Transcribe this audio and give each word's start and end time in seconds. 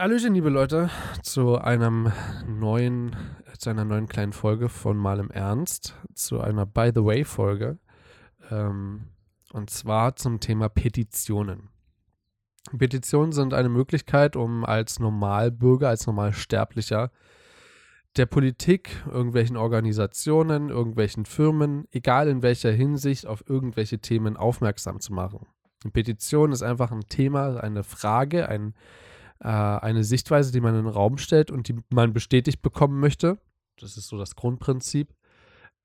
Hallöchen, 0.00 0.32
liebe 0.32 0.48
Leute, 0.48 0.90
zu 1.24 1.58
einem 1.58 2.12
neuen, 2.46 3.16
zu 3.58 3.68
einer 3.68 3.84
neuen 3.84 4.06
kleinen 4.06 4.32
Folge 4.32 4.68
von 4.68 4.96
Mal 4.96 5.18
im 5.18 5.28
Ernst, 5.28 5.96
zu 6.14 6.40
einer 6.40 6.66
By 6.66 6.92
the 6.94 7.04
Way 7.04 7.24
Folge. 7.24 7.78
Ähm, 8.48 9.08
und 9.52 9.70
zwar 9.70 10.14
zum 10.14 10.38
Thema 10.38 10.68
Petitionen. 10.68 11.70
Petitionen 12.78 13.32
sind 13.32 13.52
eine 13.52 13.68
Möglichkeit, 13.68 14.36
um 14.36 14.64
als 14.64 15.00
Normalbürger, 15.00 15.88
als 15.88 16.06
Normalsterblicher 16.06 17.10
der 18.16 18.26
Politik, 18.26 19.04
irgendwelchen 19.10 19.56
Organisationen, 19.56 20.68
irgendwelchen 20.68 21.24
Firmen, 21.24 21.88
egal 21.90 22.28
in 22.28 22.42
welcher 22.42 22.70
Hinsicht, 22.70 23.26
auf 23.26 23.42
irgendwelche 23.48 23.98
Themen 23.98 24.36
aufmerksam 24.36 25.00
zu 25.00 25.12
machen. 25.12 25.48
Eine 25.82 25.90
Petition 25.90 26.52
ist 26.52 26.62
einfach 26.62 26.92
ein 26.92 27.08
Thema, 27.08 27.56
eine 27.56 27.82
Frage, 27.82 28.48
ein 28.48 28.74
äh, 29.40 29.48
eine 29.48 30.04
Sichtweise, 30.04 30.52
die 30.52 30.60
man 30.60 30.74
in 30.74 30.84
den 30.84 30.92
Raum 30.92 31.18
stellt 31.18 31.50
und 31.50 31.68
die 31.68 31.76
man 31.90 32.12
bestätigt 32.12 32.62
bekommen 32.62 33.00
möchte. 33.00 33.38
Das 33.78 33.96
ist 33.96 34.08
so 34.08 34.18
das 34.18 34.34
Grundprinzip, 34.34 35.14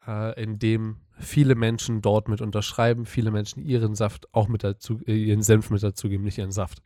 äh, 0.07 0.41
in 0.41 0.59
dem 0.59 0.97
viele 1.19 1.55
Menschen 1.55 2.01
dort 2.01 2.27
mit 2.27 2.41
unterschreiben, 2.41 3.05
viele 3.05 3.31
Menschen 3.31 3.63
ihren 3.63 3.95
Saft 3.95 4.33
auch 4.33 4.47
mit 4.47 4.63
dazu, 4.63 4.99
äh, 5.05 5.15
ihren 5.15 5.43
Senf 5.43 5.69
mit 5.69 5.83
dazugeben, 5.83 6.23
nicht 6.23 6.37
ihren 6.37 6.51
Saft. 6.51 6.81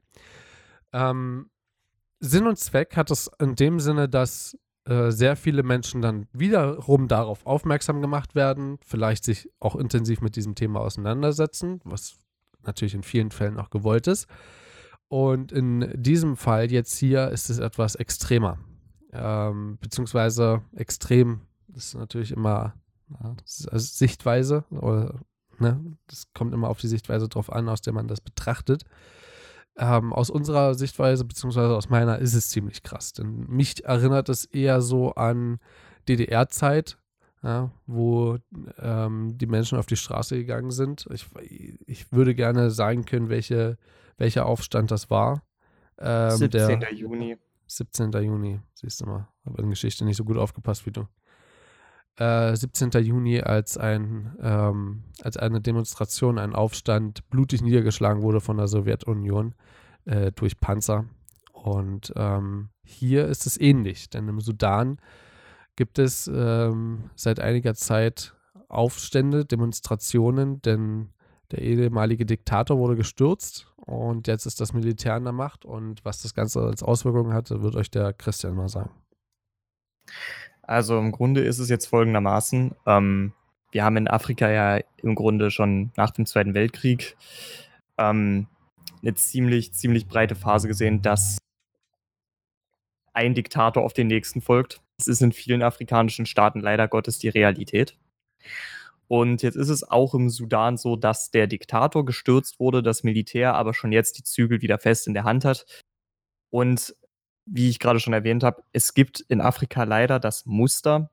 Ähm, 0.92 1.50
Sinn 2.20 2.48
und 2.48 2.58
Zweck 2.58 2.98
hat 2.98 3.12
es 3.12 3.30
in 3.40 3.56
dem 3.56 3.80
Sinne, 3.80 4.10
dass 4.10 4.58
äh, 4.86 5.12
sehr 5.12 5.36
viele 5.36 5.64
Menschen 5.64 6.02
dann 6.02 6.28
wiederum 6.32 7.08
darauf 7.08 7.46
aufmerksam 7.46 8.02
gemacht 8.02 8.36
werden, 8.36 8.80
vielleicht 8.86 9.24
sich 9.24 9.50
auch 9.60 9.76
intensiv 9.76 10.22
mit 10.22 10.36
diesem 10.36 10.56
Thema 10.56 10.80
auseinandersetzen, 10.80 11.82
was 11.84 12.18
natürlich 12.66 12.96
in 12.96 13.04
vielen 13.04 13.32
Fällen 13.32 13.60
auch 13.60 13.70
gewollt 13.70 14.08
ist. 14.08 14.28
Und 15.10 15.52
in 15.52 15.92
diesem 15.96 16.36
Fall 16.36 16.72
jetzt 16.72 16.98
hier 16.98 17.30
ist 17.30 17.50
es 17.50 17.60
etwas 17.60 17.96
extremer. 17.96 18.60
Ähm, 19.14 19.78
beziehungsweise 19.80 20.62
extrem, 20.76 21.42
das 21.68 21.86
ist 21.86 21.96
natürlich 21.96 22.32
immer 22.32 22.74
ja, 23.10 23.36
ist 23.44 23.72
also 23.72 23.86
Sichtweise, 23.86 24.66
oder, 24.70 25.20
ne, 25.60 25.98
das 26.08 26.26
kommt 26.34 26.54
immer 26.54 26.70
auf 26.70 26.80
die 26.80 26.88
Sichtweise 26.88 27.30
drauf 27.30 27.52
an, 27.52 27.70
aus 27.70 27.82
der 27.82 27.94
man 27.94 28.08
das 28.08 28.22
betrachtet. 28.22 28.84
Ähm, 29.78 30.12
aus 30.12 30.30
unserer 30.30 30.74
Sichtweise, 30.74 31.24
beziehungsweise 31.24 31.76
aus 31.76 31.90
meiner, 31.90 32.20
ist 32.20 32.34
es 32.34 32.50
ziemlich 32.50 32.84
krass. 32.84 33.14
Denn 33.14 33.46
mich 33.48 33.86
erinnert 33.86 34.28
es 34.30 34.46
eher 34.46 34.82
so 34.82 35.14
an 35.14 35.60
DDR-Zeit, 36.10 36.98
ja, 37.44 37.72
wo 37.86 38.38
ähm, 38.80 39.38
die 39.38 39.48
Menschen 39.48 39.78
auf 39.78 39.86
die 39.86 39.96
Straße 39.96 40.36
gegangen 40.36 40.72
sind. 40.72 41.08
Ich, 41.12 41.28
ich 41.86 42.12
würde 42.12 42.36
gerne 42.36 42.72
sagen 42.72 43.06
können, 43.06 43.30
welche 43.30 43.78
welcher 44.18 44.46
Aufstand 44.46 44.92
das 44.92 45.10
war. 45.10 45.44
Ähm, 46.00 46.32
17. 46.32 46.80
Der, 46.80 46.94
Juni. 46.94 47.38
17. 47.68 48.12
Juni, 48.12 48.60
siehst 48.74 49.02
du 49.02 49.06
mal. 49.06 49.28
Habe 49.46 49.62
in 49.62 49.70
Geschichte 49.70 50.06
nicht 50.06 50.18
so 50.18 50.24
gut 50.24 50.38
aufgepasst 50.38 50.86
wie 50.86 50.92
du. 50.92 51.08
Äh, 52.18 52.56
17. 52.56 52.92
Juni, 53.04 53.42
als, 53.42 53.78
ein, 53.78 54.36
ähm, 54.42 55.04
als 55.22 55.38
eine 55.38 55.62
Demonstration, 55.62 56.40
ein 56.40 56.56
Aufstand 56.56 57.30
blutig 57.30 57.62
niedergeschlagen 57.62 58.24
wurde 58.24 58.42
von 58.42 58.58
der 58.58 58.68
Sowjetunion 58.68 59.54
äh, 60.06 60.32
durch 60.32 60.60
Panzer. 60.60 61.06
Und 61.52 62.14
ähm, 62.16 62.70
hier 62.84 63.28
ist 63.28 63.46
es 63.46 63.60
ähnlich, 63.60 64.10
denn 64.10 64.28
im 64.28 64.40
Sudan 64.40 65.00
gibt 65.78 66.00
es 66.00 66.28
ähm, 66.28 67.10
seit 67.16 67.40
einiger 67.40 67.74
Zeit 67.74 68.36
Aufstände, 68.68 69.46
Demonstrationen, 69.46 70.62
denn 70.62 71.14
der 71.52 71.62
ehemalige 71.62 72.26
Diktator 72.26 72.78
wurde 72.78 72.98
gestürzt 72.98 73.72
und 73.78 74.28
jetzt 74.28 74.46
ist 74.46 74.60
das 74.60 74.74
Militär 74.74 75.14
an 75.14 75.24
der 75.24 75.32
Macht. 75.32 75.64
Und 75.64 76.04
was 76.04 76.22
das 76.22 76.34
Ganze 76.34 76.60
als 76.60 76.84
Auswirkungen 76.84 77.34
hat, 77.34 77.50
wird 77.50 77.78
euch 77.78 77.90
der 77.90 78.12
Christian 78.12 78.56
mal 78.56 78.68
sagen. 78.68 78.92
Also 80.62 81.00
im 81.00 81.14
Grunde 81.14 81.42
ist 81.42 81.60
es 81.60 81.70
jetzt 81.70 81.86
folgendermaßen. 81.86 82.76
Ähm, 82.86 83.32
wir 83.72 83.86
haben 83.86 83.96
in 83.96 84.10
Afrika 84.10 84.50
ja 84.50 84.84
im 84.98 85.16
Grunde 85.16 85.52
schon 85.52 85.92
nach 85.96 86.12
dem 86.12 86.26
Zweiten 86.26 86.54
Weltkrieg 86.54 87.16
ähm, 87.98 88.48
eine 89.02 89.14
ziemlich, 89.14 89.74
ziemlich 89.74 90.08
breite 90.08 90.36
Phase 90.36 90.68
gesehen, 90.68 91.02
dass 91.02 91.38
ein 93.14 93.34
Diktator 93.34 93.84
auf 93.84 93.94
den 93.94 94.08
nächsten 94.08 94.42
folgt. 94.42 94.82
Das 94.98 95.08
ist 95.08 95.22
in 95.22 95.32
vielen 95.32 95.62
afrikanischen 95.62 96.26
Staaten 96.26 96.60
leider 96.60 96.88
Gottes 96.88 97.20
die 97.20 97.30
Realität. 97.30 97.98
Und 99.08 99.42
jetzt 99.42 99.56
ist 99.56 99.70
es 99.70 99.84
auch 99.84 100.14
im 100.14 100.30
Sudan 100.30 100.78
so, 100.78 100.96
dass 100.96 101.32
der 101.32 101.48
Diktator 101.48 102.04
gestürzt 102.06 102.60
wurde, 102.60 102.84
das 102.84 103.04
Militär 103.04 103.54
aber 103.54 103.74
schon 103.74 103.92
jetzt 103.92 104.18
die 104.18 104.24
Zügel 104.24 104.62
wieder 104.62 104.80
fest 104.80 105.08
in 105.08 105.14
der 105.14 105.24
Hand 105.24 105.46
hat. 105.46 105.66
Und 106.50 106.96
wie 107.46 107.70
ich 107.70 107.80
gerade 107.80 108.00
schon 108.00 108.14
erwähnt 108.14 108.44
habe, 108.44 108.64
es 108.74 108.94
gibt 108.94 109.22
in 109.22 109.40
Afrika 109.40 109.84
leider 109.84 110.20
das 110.20 110.46
Muster, 110.46 111.10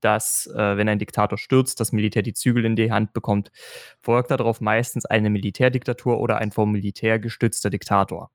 dass, 0.00 0.46
äh, 0.48 0.76
wenn 0.76 0.88
ein 0.88 0.98
Diktator 0.98 1.38
stürzt, 1.38 1.80
das 1.80 1.92
Militär 1.92 2.22
die 2.22 2.34
Zügel 2.34 2.64
in 2.64 2.76
die 2.76 2.92
Hand 2.92 3.12
bekommt, 3.12 3.50
folgt 4.00 4.30
darauf 4.30 4.60
meistens 4.60 5.06
eine 5.06 5.30
Militärdiktatur 5.30 6.20
oder 6.20 6.38
ein 6.38 6.52
vom 6.52 6.72
Militär 6.72 7.18
gestützter 7.18 7.70
Diktator. 7.70 8.30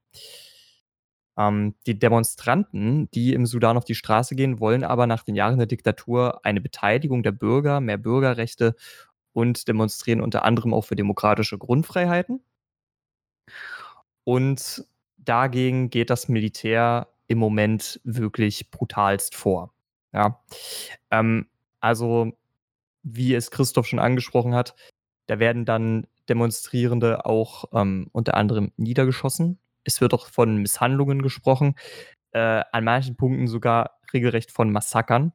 Ähm, 1.38 1.76
die 1.86 1.98
Demonstranten, 2.00 3.10
die 3.12 3.34
im 3.34 3.46
Sudan 3.46 3.78
auf 3.78 3.86
die 3.86 3.96
Straße 3.96 4.36
gehen, 4.36 4.60
wollen 4.60 4.84
aber 4.84 5.08
nach 5.08 5.24
den 5.24 5.36
Jahren 5.36 5.58
der 5.58 5.68
Diktatur 5.68 6.44
eine 6.44 6.62
Beteiligung 6.62 7.24
der 7.24 7.32
Bürger, 7.32 7.80
mehr 7.80 7.98
Bürgerrechte 7.98 8.76
und 9.34 9.68
demonstrieren 9.68 10.22
unter 10.22 10.44
anderem 10.44 10.74
auch 10.74 10.86
für 10.86 10.96
demokratische 10.96 11.58
Grundfreiheiten. 11.58 12.42
Und 14.24 14.86
dagegen 15.18 15.90
geht 15.90 16.10
das 16.10 16.28
Militär 16.28 17.08
im 17.28 17.38
Moment 17.38 18.02
wirklich 18.04 18.72
brutalst 18.72 19.36
vor. 19.36 19.74
Ja. 20.14 20.44
Ähm, 21.12 21.48
also, 21.80 22.34
wie 23.04 23.36
es 23.36 23.52
Christoph 23.52 23.88
schon 23.88 24.00
angesprochen 24.00 24.56
hat, 24.56 24.76
da 25.28 25.40
werden 25.40 25.66
dann 25.66 26.08
Demonstrierende 26.30 27.26
auch 27.26 27.66
ähm, 27.74 28.10
unter 28.12 28.36
anderem 28.36 28.72
niedergeschossen 28.76 29.60
es 29.88 30.02
wird 30.02 30.14
auch 30.14 30.28
von 30.28 30.58
Misshandlungen 30.58 31.22
gesprochen, 31.22 31.76
äh, 32.32 32.64
an 32.72 32.84
manchen 32.84 33.16
Punkten 33.16 33.48
sogar 33.48 34.00
regelrecht 34.14 34.52
von 34.52 34.72
Massakern. 34.72 35.34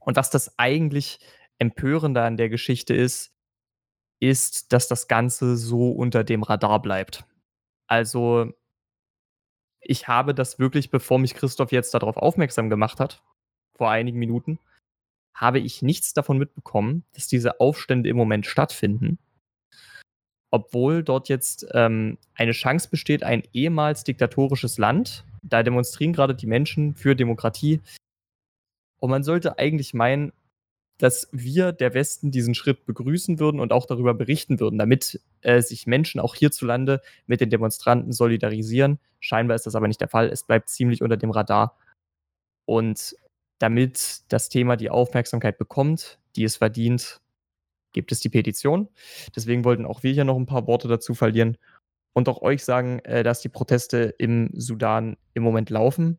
Und 0.00 0.16
was 0.16 0.30
das 0.30 0.58
eigentlich 0.58 1.18
Empörende 1.58 2.22
an 2.22 2.36
der 2.36 2.48
Geschichte 2.48 2.94
ist, 2.94 3.34
ist, 4.20 4.72
dass 4.72 4.88
das 4.88 5.08
Ganze 5.08 5.56
so 5.56 5.90
unter 5.90 6.24
dem 6.24 6.42
Radar 6.42 6.80
bleibt. 6.80 7.24
Also, 7.88 8.52
ich 9.80 10.06
habe 10.08 10.34
das 10.34 10.58
wirklich, 10.58 10.90
bevor 10.90 11.18
mich 11.18 11.34
Christoph 11.34 11.72
jetzt 11.72 11.92
darauf 11.94 12.16
aufmerksam 12.16 12.70
gemacht 12.70 13.00
hat, 13.00 13.22
vor 13.76 13.90
einigen 13.90 14.18
Minuten, 14.18 14.60
habe 15.34 15.58
ich 15.58 15.82
nichts 15.82 16.12
davon 16.14 16.38
mitbekommen, 16.38 17.04
dass 17.14 17.26
diese 17.26 17.58
Aufstände 17.58 18.08
im 18.08 18.16
Moment 18.16 18.46
stattfinden 18.46 19.18
obwohl 20.52 21.02
dort 21.02 21.30
jetzt 21.30 21.66
ähm, 21.72 22.18
eine 22.34 22.52
Chance 22.52 22.88
besteht, 22.90 23.24
ein 23.24 23.42
ehemals 23.54 24.04
diktatorisches 24.04 24.76
Land. 24.76 25.24
Da 25.42 25.62
demonstrieren 25.62 26.12
gerade 26.12 26.34
die 26.34 26.46
Menschen 26.46 26.94
für 26.94 27.16
Demokratie. 27.16 27.80
Und 29.00 29.10
man 29.10 29.24
sollte 29.24 29.58
eigentlich 29.58 29.94
meinen, 29.94 30.32
dass 30.98 31.26
wir, 31.32 31.72
der 31.72 31.94
Westen, 31.94 32.30
diesen 32.30 32.54
Schritt 32.54 32.84
begrüßen 32.84 33.40
würden 33.40 33.60
und 33.60 33.72
auch 33.72 33.86
darüber 33.86 34.12
berichten 34.12 34.60
würden, 34.60 34.78
damit 34.78 35.20
äh, 35.40 35.62
sich 35.62 35.86
Menschen 35.86 36.20
auch 36.20 36.34
hierzulande 36.34 37.00
mit 37.26 37.40
den 37.40 37.48
Demonstranten 37.48 38.12
solidarisieren. 38.12 39.00
Scheinbar 39.20 39.54
ist 39.54 39.64
das 39.64 39.74
aber 39.74 39.88
nicht 39.88 40.02
der 40.02 40.08
Fall. 40.08 40.28
Es 40.28 40.44
bleibt 40.44 40.68
ziemlich 40.68 41.00
unter 41.00 41.16
dem 41.16 41.30
Radar. 41.30 41.78
Und 42.66 43.16
damit 43.58 44.20
das 44.28 44.50
Thema 44.50 44.76
die 44.76 44.90
Aufmerksamkeit 44.90 45.56
bekommt, 45.56 46.18
die 46.36 46.44
es 46.44 46.56
verdient, 46.56 47.21
gibt 47.92 48.12
es 48.12 48.20
die 48.20 48.28
Petition. 48.28 48.88
Deswegen 49.34 49.64
wollten 49.64 49.86
auch 49.86 50.02
wir 50.02 50.12
hier 50.12 50.24
noch 50.24 50.36
ein 50.36 50.46
paar 50.46 50.66
Worte 50.66 50.88
dazu 50.88 51.14
verlieren 51.14 51.56
und 52.12 52.28
auch 52.28 52.42
euch 52.42 52.64
sagen, 52.64 53.00
äh, 53.00 53.22
dass 53.22 53.40
die 53.40 53.48
Proteste 53.48 54.14
im 54.18 54.50
Sudan 54.54 55.16
im 55.34 55.42
Moment 55.42 55.70
laufen 55.70 56.18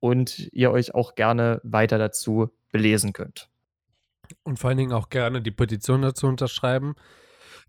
und 0.00 0.48
ihr 0.52 0.70
euch 0.70 0.94
auch 0.94 1.14
gerne 1.14 1.60
weiter 1.64 1.98
dazu 1.98 2.50
belesen 2.72 3.12
könnt. 3.12 3.48
Und 4.42 4.58
vor 4.58 4.68
allen 4.68 4.78
Dingen 4.78 4.92
auch 4.92 5.10
gerne 5.10 5.42
die 5.42 5.50
Petition 5.50 6.02
dazu 6.02 6.26
unterschreiben. 6.26 6.94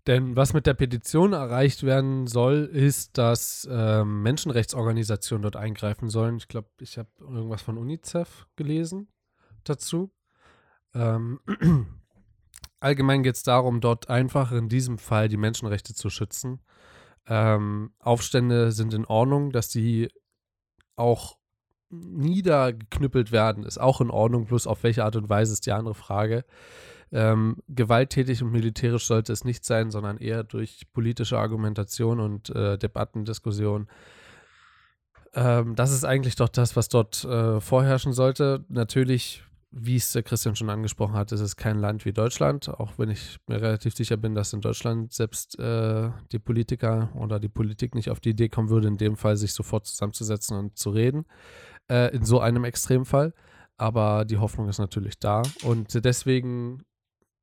Denn 0.06 0.36
was 0.36 0.52
mit 0.52 0.66
der 0.66 0.74
Petition 0.74 1.32
erreicht 1.32 1.82
werden 1.82 2.26
soll, 2.26 2.68
ist, 2.70 3.16
dass 3.16 3.66
ähm, 3.70 4.22
Menschenrechtsorganisationen 4.22 5.42
dort 5.42 5.56
eingreifen 5.56 6.10
sollen. 6.10 6.36
Ich 6.36 6.48
glaube, 6.48 6.68
ich 6.80 6.98
habe 6.98 7.08
irgendwas 7.20 7.62
von 7.62 7.78
UNICEF 7.78 8.46
gelesen 8.56 9.08
dazu. 9.64 10.12
Ähm, 10.94 11.40
allgemein 12.84 13.22
geht 13.22 13.36
es 13.36 13.42
darum, 13.42 13.80
dort 13.80 14.08
einfach 14.10 14.52
in 14.52 14.68
diesem 14.68 14.98
Fall 14.98 15.28
die 15.28 15.36
Menschenrechte 15.36 15.94
zu 15.94 16.10
schützen. 16.10 16.60
Ähm, 17.26 17.92
Aufstände 17.98 18.72
sind 18.72 18.94
in 18.94 19.06
Ordnung, 19.06 19.50
dass 19.50 19.68
die 19.68 20.08
auch 20.96 21.36
niedergeknüppelt 21.90 23.32
werden, 23.32 23.64
ist 23.64 23.78
auch 23.80 24.00
in 24.00 24.10
Ordnung, 24.10 24.46
bloß 24.46 24.66
auf 24.66 24.82
welche 24.82 25.04
Art 25.04 25.16
und 25.16 25.28
Weise 25.28 25.52
ist 25.52 25.66
die 25.66 25.72
andere 25.72 25.94
Frage. 25.94 26.44
Ähm, 27.12 27.56
gewalttätig 27.68 28.42
und 28.42 28.50
militärisch 28.50 29.06
sollte 29.06 29.32
es 29.32 29.44
nicht 29.44 29.64
sein, 29.64 29.90
sondern 29.90 30.18
eher 30.18 30.42
durch 30.42 30.86
politische 30.92 31.38
Argumentation 31.38 32.20
und 32.20 32.50
äh, 32.50 32.76
Debatten, 32.78 33.24
Diskussion 33.24 33.88
ähm, 35.34 35.74
das 35.74 35.92
ist 35.92 36.04
eigentlich 36.04 36.36
doch 36.36 36.48
das, 36.48 36.76
was 36.76 36.88
dort 36.88 37.24
äh, 37.24 37.60
vorherrschen 37.60 38.12
sollte. 38.12 38.64
Natürlich, 38.68 39.42
wie 39.76 39.96
es 39.96 40.12
der 40.12 40.22
Christian 40.22 40.54
schon 40.54 40.70
angesprochen 40.70 41.14
hat, 41.14 41.32
ist 41.32 41.40
es 41.40 41.56
kein 41.56 41.80
Land 41.80 42.04
wie 42.04 42.12
Deutschland, 42.12 42.68
auch 42.68 42.92
wenn 42.96 43.10
ich 43.10 43.38
mir 43.48 43.60
relativ 43.60 43.96
sicher 43.96 44.16
bin, 44.16 44.36
dass 44.36 44.52
in 44.52 44.60
Deutschland 44.60 45.12
selbst 45.12 45.58
äh, 45.58 46.10
die 46.30 46.38
Politiker 46.38 47.10
oder 47.14 47.40
die 47.40 47.48
Politik 47.48 47.96
nicht 47.96 48.08
auf 48.08 48.20
die 48.20 48.30
Idee 48.30 48.48
kommen 48.48 48.70
würde, 48.70 48.86
in 48.86 48.98
dem 48.98 49.16
Fall 49.16 49.36
sich 49.36 49.52
sofort 49.52 49.86
zusammenzusetzen 49.86 50.56
und 50.56 50.78
zu 50.78 50.90
reden, 50.90 51.26
äh, 51.90 52.14
in 52.14 52.24
so 52.24 52.38
einem 52.38 52.62
Extremfall. 52.62 53.34
Aber 53.76 54.24
die 54.24 54.38
Hoffnung 54.38 54.68
ist 54.68 54.78
natürlich 54.78 55.18
da 55.18 55.42
und 55.64 56.04
deswegen, 56.04 56.84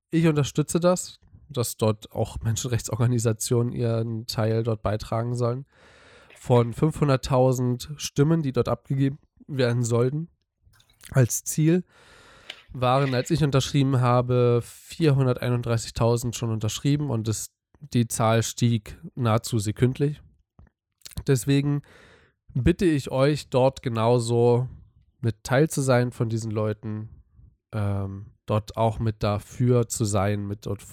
ich 0.09 0.25
unterstütze 0.25 0.79
das, 0.79 1.19
dass 1.49 1.75
dort 1.75 2.13
auch 2.13 2.39
Menschenrechtsorganisationen 2.39 3.73
ihren 3.73 4.25
Teil 4.25 4.63
dort 4.63 4.83
beitragen 4.83 5.35
sollen 5.35 5.65
von 6.37 6.73
500.000 6.73 7.99
Stimmen, 7.99 8.41
die 8.41 8.53
dort 8.53 8.69
abgegeben 8.69 9.19
werden 9.47 9.83
sollten, 9.83 10.29
als 11.11 11.43
Ziel 11.43 11.83
waren, 12.73 13.13
als 13.13 13.31
ich 13.31 13.43
unterschrieben 13.43 14.01
habe, 14.01 14.61
431.000 14.63 16.35
schon 16.35 16.51
unterschrieben 16.51 17.09
und 17.09 17.27
es, 17.27 17.51
die 17.79 18.07
Zahl 18.07 18.43
stieg 18.43 18.97
nahezu 19.15 19.59
sekündlich. 19.59 20.21
Deswegen 21.27 21.81
bitte 22.53 22.85
ich 22.85 23.11
euch, 23.11 23.49
dort 23.49 23.81
genauso 23.81 24.67
mit 25.19 25.43
teil 25.43 25.69
zu 25.69 25.81
sein 25.81 26.11
von 26.11 26.29
diesen 26.29 26.51
Leuten, 26.51 27.09
ähm, 27.73 28.27
dort 28.45 28.75
auch 28.77 28.99
mit 28.99 29.23
dafür 29.23 29.87
zu 29.87 30.05
sein, 30.05 30.47
mit 30.47 30.65
dort 30.65 30.83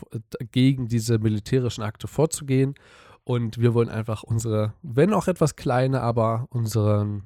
gegen 0.53 0.89
diese 0.89 1.19
militärischen 1.19 1.83
Akte 1.83 2.07
vorzugehen 2.09 2.75
und 3.25 3.59
wir 3.59 3.75
wollen 3.75 3.89
einfach 3.91 4.23
unsere, 4.23 4.73
wenn 4.83 5.13
auch 5.13 5.29
etwas 5.29 5.55
kleine, 5.55 6.01
aber 6.01 6.47
unseren, 6.51 7.25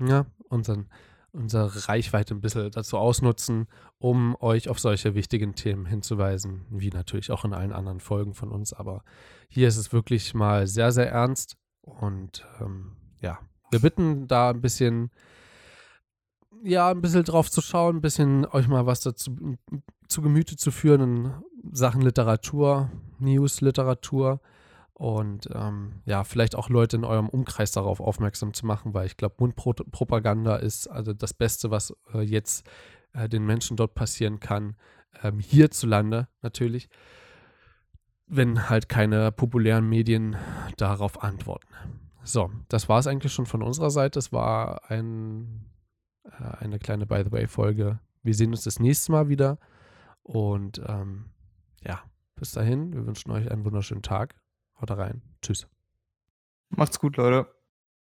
ja, 0.00 0.26
unseren, 0.48 0.88
unsere 1.34 1.88
Reichweite 1.88 2.34
ein 2.34 2.40
bisschen 2.40 2.70
dazu 2.70 2.96
ausnutzen, 2.96 3.66
um 3.98 4.36
euch 4.40 4.68
auf 4.68 4.78
solche 4.78 5.14
wichtigen 5.14 5.54
Themen 5.54 5.84
hinzuweisen, 5.84 6.64
wie 6.70 6.90
natürlich 6.90 7.30
auch 7.30 7.44
in 7.44 7.52
allen 7.52 7.72
anderen 7.72 8.00
Folgen 8.00 8.34
von 8.34 8.50
uns. 8.50 8.72
Aber 8.72 9.02
hier 9.48 9.68
ist 9.68 9.76
es 9.76 9.92
wirklich 9.92 10.32
mal 10.34 10.66
sehr, 10.66 10.92
sehr 10.92 11.10
ernst. 11.10 11.56
Und 11.82 12.46
ähm, 12.60 12.92
ja, 13.20 13.38
wir 13.70 13.80
bitten 13.80 14.28
da 14.28 14.50
ein 14.50 14.60
bisschen, 14.60 15.10
ja, 16.62 16.90
ein 16.90 17.00
bisschen 17.00 17.24
drauf 17.24 17.50
zu 17.50 17.60
schauen, 17.60 17.96
ein 17.96 18.00
bisschen 18.00 18.46
euch 18.46 18.68
mal 18.68 18.86
was 18.86 19.00
dazu 19.00 19.36
zu 20.06 20.22
Gemüte 20.22 20.56
zu 20.56 20.70
führen 20.70 21.00
in 21.00 21.32
Sachen 21.72 22.02
Literatur, 22.02 22.90
News, 23.18 23.60
Literatur 23.60 24.40
und 24.94 25.48
ähm, 25.52 26.02
ja, 26.04 26.22
vielleicht 26.22 26.54
auch 26.54 26.68
Leute 26.68 26.96
in 26.96 27.04
eurem 27.04 27.28
Umkreis 27.28 27.72
darauf 27.72 28.00
aufmerksam 28.00 28.54
zu 28.54 28.64
machen, 28.64 28.94
weil 28.94 29.06
ich 29.06 29.16
glaube, 29.16 29.34
Mundpropaganda 29.38 30.56
ist 30.56 30.86
also 30.86 31.12
das 31.12 31.34
Beste, 31.34 31.72
was 31.72 31.94
äh, 32.14 32.20
jetzt 32.20 32.64
äh, 33.12 33.28
den 33.28 33.44
Menschen 33.44 33.76
dort 33.76 33.94
passieren 33.94 34.38
kann, 34.38 34.76
ähm, 35.22 35.40
hierzulande 35.40 36.28
natürlich, 36.42 36.88
wenn 38.26 38.70
halt 38.70 38.88
keine 38.88 39.32
populären 39.32 39.88
Medien 39.88 40.36
darauf 40.76 41.22
antworten. 41.24 41.68
So, 42.22 42.50
das 42.68 42.88
war 42.88 43.00
es 43.00 43.08
eigentlich 43.08 43.32
schon 43.32 43.46
von 43.46 43.62
unserer 43.62 43.90
Seite. 43.90 44.20
Es 44.20 44.32
war 44.32 44.90
ein, 44.90 45.66
äh, 46.24 46.64
eine 46.64 46.78
kleine 46.78 47.04
By 47.04 47.22
the 47.24 47.32
Way-Folge. 47.32 47.98
Wir 48.22 48.34
sehen 48.34 48.50
uns 48.50 48.62
das 48.62 48.78
nächste 48.78 49.10
Mal 49.10 49.28
wieder. 49.28 49.58
Und 50.22 50.80
ähm, 50.86 51.26
ja, 51.82 52.00
bis 52.36 52.52
dahin, 52.52 52.94
wir 52.94 53.06
wünschen 53.06 53.30
euch 53.32 53.50
einen 53.50 53.64
wunderschönen 53.64 54.00
Tag 54.00 54.36
Haut 54.80 54.90
rein. 54.90 55.22
Tschüss. 55.42 55.68
Macht's 56.70 56.98
gut, 56.98 57.16
Leute. 57.16 57.53